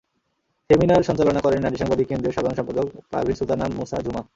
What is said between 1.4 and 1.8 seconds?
করেন নারী